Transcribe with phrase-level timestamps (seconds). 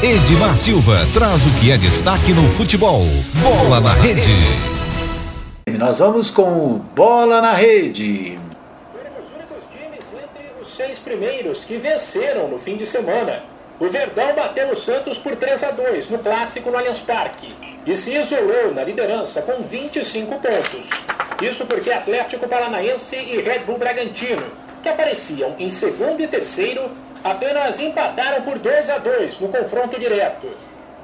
[0.00, 3.02] Edmar Silva traz o que é destaque no futebol.
[3.42, 4.32] Bola na rede.
[5.76, 8.38] Nós vamos com Bola na Rede.
[8.92, 13.42] Foram os únicos times entre os seis primeiros que venceram no fim de semana.
[13.80, 17.52] O Verdão bateu o Santos por 3 a 2 no clássico no Allianz Parque
[17.84, 20.88] e se isolou na liderança com 25 pontos.
[21.42, 24.44] Isso porque Atlético Paranaense e Red Bull Bragantino,
[24.80, 26.88] que apareciam em segundo e terceiro,
[27.22, 30.48] apenas empataram por 2 a 2 no confronto direto.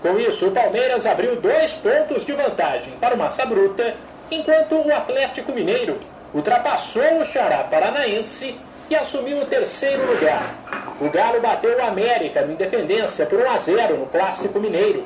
[0.03, 3.95] Com isso, o Palmeiras abriu dois pontos de vantagem para o Massa Bruta,
[4.31, 5.99] enquanto o Atlético Mineiro
[6.35, 10.55] ultrapassou o Xará Paranaense que assumiu o terceiro lugar.
[11.01, 15.03] O Galo bateu o América no Independência por 1 a 0 no Clássico Mineiro.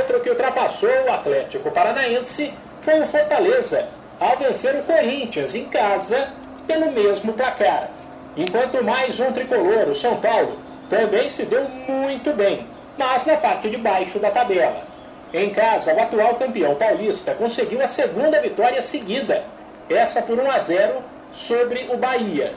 [0.00, 3.86] Outro que ultrapassou o Atlético Paranaense foi o Fortaleza,
[4.18, 6.30] ao vencer o Corinthians em casa
[6.66, 7.90] pelo mesmo placar.
[8.36, 10.58] Enquanto mais um tricolor, o São Paulo,
[10.90, 12.66] também se deu muito bem,
[12.98, 14.82] mas na parte de baixo da tabela.
[15.32, 19.44] Em casa, o atual campeão paulista conseguiu a segunda vitória seguida,
[19.88, 20.94] essa por 1 a 0
[21.32, 22.54] sobre o Bahia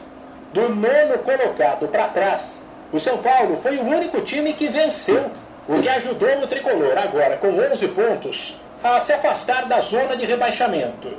[0.53, 5.29] do nono colocado para trás, o São Paulo foi o único time que venceu,
[5.67, 10.25] o que ajudou o tricolor, agora com 11 pontos, a se afastar da zona de
[10.25, 11.09] rebaixamento.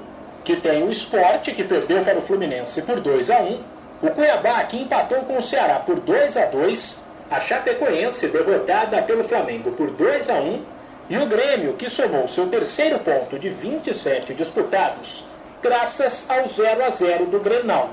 [0.42, 3.60] Que tem o esporte, que perdeu para o Fluminense por 2 a 1
[4.02, 9.22] o Cuiabá, que empatou com o Ceará por 2 a 2 a Chapecoense, derrotada pelo
[9.22, 10.62] Flamengo por 2 a 1
[11.10, 15.24] e o Grêmio, que somou seu terceiro ponto de 27 disputados,
[15.62, 17.90] graças ao 0 a 0 do Grenal.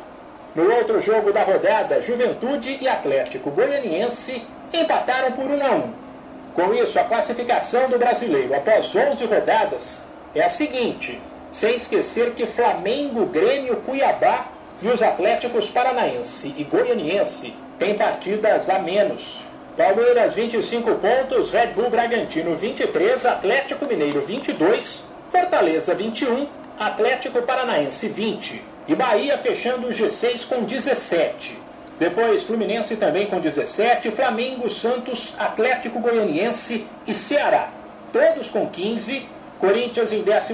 [0.56, 4.42] No outro jogo da rodada, Juventude e Atlético Goianiense
[4.74, 5.94] empataram por 1 a 1.
[6.56, 10.02] Com isso, a classificação do brasileiro após 11 rodadas
[10.34, 17.54] é a seguinte, sem esquecer que Flamengo, Grêmio, Cuiabá e os Atléticos Paranaense e Goianiense
[17.80, 19.42] têm partidas a menos.
[19.76, 26.48] Palmeiras 25 pontos, Red Bull Bragantino 23, Atlético Mineiro 22, Fortaleza 21,
[26.80, 31.60] Atlético Paranaense 20 e Bahia fechando o G6 com 17.
[32.00, 37.70] Depois Fluminense também com 17, Flamengo, Santos, Atlético Goianiense e Ceará,
[38.14, 39.28] todos com 15,
[39.60, 40.54] Corinthians em 12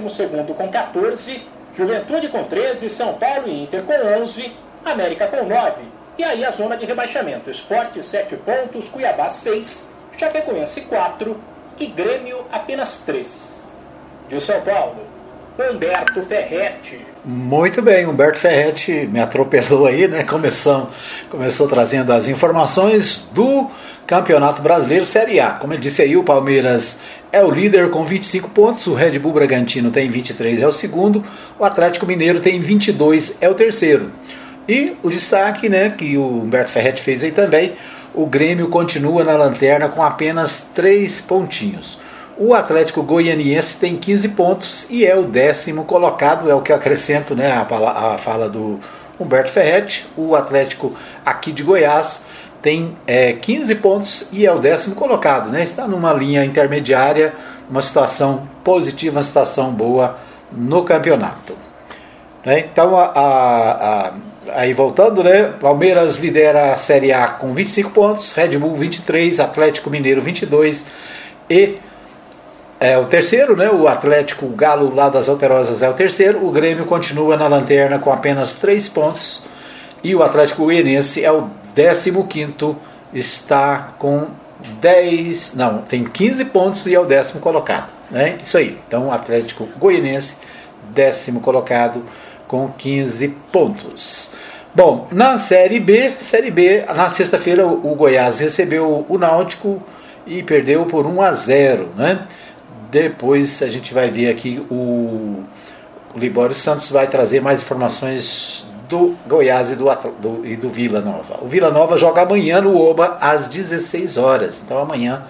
[0.54, 1.42] com 14,
[1.76, 4.52] Juventude com 13, São Paulo e Inter com 11,
[4.84, 5.82] América com 9.
[6.16, 11.36] E aí a zona de rebaixamento, Esporte 7 pontos, Cuiabá 6, Chapecoense 4
[11.78, 13.64] e Grêmio apenas 3.
[14.28, 15.04] De São Paulo,
[15.58, 17.04] Humberto Ferretti.
[17.24, 20.22] Muito bem, Humberto Ferretti me atropelou aí, né?
[20.22, 20.88] Começou,
[21.28, 23.70] começou trazendo as informações do
[24.06, 25.50] Campeonato Brasileiro Série A.
[25.52, 27.00] Como ele disse aí, o Palmeiras
[27.34, 31.24] é o líder com 25 pontos, o Red Bull Bragantino tem 23, é o segundo,
[31.58, 34.12] o Atlético Mineiro tem 22, é o terceiro.
[34.68, 37.72] E o destaque, né, que o Humberto Ferretti fez aí também,
[38.14, 41.98] o Grêmio continua na lanterna com apenas 3 pontinhos.
[42.38, 46.76] O Atlético Goianiense tem 15 pontos e é o décimo colocado, é o que eu
[46.76, 48.78] acrescento né, a, a fala do
[49.18, 50.06] Humberto Ferretti.
[50.16, 50.92] O Atlético
[51.26, 52.26] aqui de Goiás
[52.64, 55.50] tem é, 15 pontos e é o décimo colocado.
[55.50, 55.62] Né?
[55.62, 57.34] Está numa linha intermediária,
[57.68, 60.16] uma situação positiva, uma situação boa
[60.50, 61.52] no campeonato.
[62.42, 62.60] Né?
[62.60, 64.12] Então, a, a, a,
[64.54, 65.52] aí voltando, né?
[65.60, 70.86] Palmeiras lidera a Série A com 25 pontos, Red Bull 23, Atlético Mineiro 22
[71.50, 71.76] e
[72.80, 73.68] é o terceiro, né?
[73.68, 76.46] O Atlético o Galo lá das Alterosas é o terceiro.
[76.46, 79.44] O Grêmio continua na lanterna com apenas três pontos.
[80.02, 82.76] E o Atlético Goianiense é o décimo quinto,
[83.12, 84.28] está com
[84.80, 87.90] 10, não, tem 15 pontos e é o décimo colocado.
[88.10, 88.38] Né?
[88.40, 88.78] Isso aí.
[88.86, 90.36] Então Atlético Goianiense,
[90.90, 92.02] décimo colocado
[92.46, 94.32] com 15 pontos.
[94.74, 99.80] Bom, na Série B, Série B, na sexta-feira o Goiás recebeu o Náutico
[100.26, 102.26] e perdeu por 1 a 0, né?
[102.90, 105.44] Depois a gente vai ver aqui o,
[106.14, 109.84] o Libório Santos vai trazer mais informações do Goiás e do,
[110.20, 111.38] do, e do Vila Nova.
[111.42, 114.62] O Vila Nova joga amanhã no Oba às 16 horas.
[114.64, 115.22] Então amanhã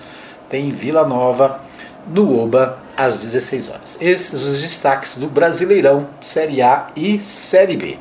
[0.49, 1.61] tem Vila Nova
[2.07, 3.99] no Oba às 16 horas.
[4.01, 7.99] Esses os destaques do Brasileirão Série A e Série B.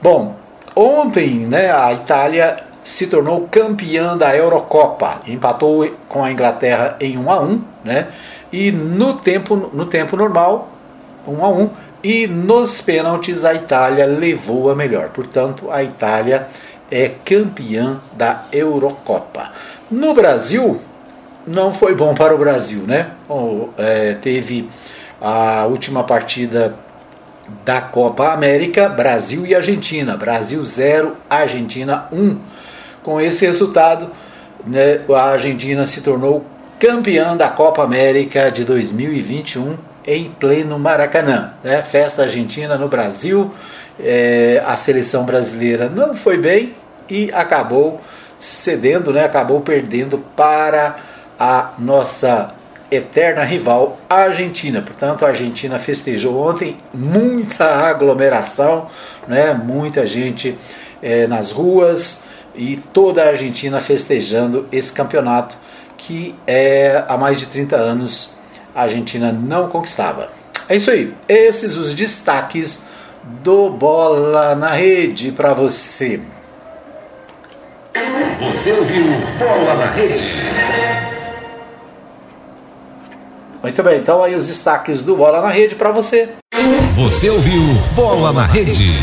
[0.00, 0.36] Bom,
[0.74, 7.30] ontem né, a Itália se tornou campeã da Eurocopa, empatou com a Inglaterra em 1
[7.30, 8.08] a 1, né?
[8.52, 10.68] E no tempo, no tempo normal,
[11.26, 11.70] 1 a 1
[12.04, 15.08] e nos pênaltis a Itália levou a melhor.
[15.08, 16.48] Portanto, a Itália
[16.90, 19.52] é campeã da Eurocopa.
[19.90, 20.78] No Brasil,
[21.46, 23.12] não foi bom para o Brasil, né?
[23.78, 24.68] É, teve
[25.18, 26.74] a última partida
[27.64, 30.14] da Copa América, Brasil e Argentina.
[30.14, 32.38] Brasil 0, Argentina 1.
[33.02, 34.10] Com esse resultado,
[34.66, 36.44] né, a Argentina se tornou
[36.78, 41.54] campeã da Copa América de 2021 em pleno Maracanã.
[41.62, 41.82] Né?
[41.82, 43.52] Festa argentina no Brasil.
[43.98, 46.74] É, a seleção brasileira não foi bem
[47.08, 48.00] e acabou
[48.38, 49.24] cedendo, né?
[49.24, 50.96] acabou perdendo para
[51.38, 52.54] a nossa
[52.90, 54.82] eterna rival Argentina.
[54.82, 58.88] Portanto, a Argentina festejou ontem muita aglomeração,
[59.26, 59.54] né?
[59.54, 60.58] muita gente
[61.02, 62.24] é, nas ruas
[62.54, 65.56] e toda a Argentina festejando esse campeonato
[65.96, 68.34] que é, há mais de 30 anos
[68.74, 70.28] a Argentina não conquistava.
[70.68, 72.84] É isso aí, esses os destaques
[73.42, 76.20] do Bola na Rede para você.
[78.40, 79.04] Você ouviu
[79.38, 80.24] Bola na Rede.
[83.62, 86.28] Muito bem, então aí os destaques do Bola na Rede para você.
[86.94, 87.62] Você ouviu
[87.94, 88.94] Bola na Rede.